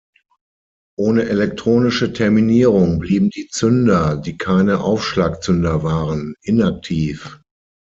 [0.97, 7.39] Ohne elektronische Terminierung blieben die Zünder, die keine Aufschlagzünder waren, inaktiv.